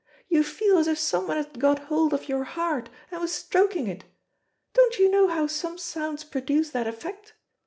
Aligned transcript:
You 0.29 0.41
feel 0.43 0.79
as 0.79 0.87
if 0.87 0.97
someone 0.97 1.37
had 1.37 1.59
got 1.59 1.77
hold 1.83 2.11
of 2.11 2.27
your 2.27 2.43
heart, 2.43 2.89
and 3.11 3.21
was 3.21 3.31
stroking 3.35 3.85
it. 3.85 4.03
Don't 4.73 4.97
you 4.97 5.11
know 5.11 5.27
how 5.27 5.45
some 5.45 5.77
sounds 5.77 6.23
produce 6.23 6.71
that 6.71 6.87
effect? 6.87 7.35